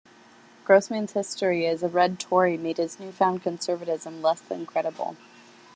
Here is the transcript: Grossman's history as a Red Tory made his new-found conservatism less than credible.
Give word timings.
Grossman's 0.65 1.11
history 1.13 1.67
as 1.67 1.83
a 1.83 1.87
Red 1.87 2.19
Tory 2.19 2.57
made 2.57 2.77
his 2.77 2.99
new-found 2.99 3.43
conservatism 3.43 4.19
less 4.23 4.41
than 4.41 4.65
credible. 4.65 5.15